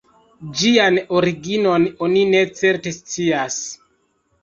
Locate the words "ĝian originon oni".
0.61-2.25